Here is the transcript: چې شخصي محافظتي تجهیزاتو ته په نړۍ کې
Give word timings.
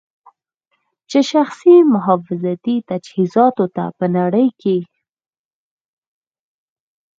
چې 1.09 1.19
شخصي 1.31 1.75
محافظتي 1.93 2.75
تجهیزاتو 2.89 3.65
ته 3.75 3.83
په 3.97 4.05
نړۍ 4.17 4.47
کې 4.61 4.77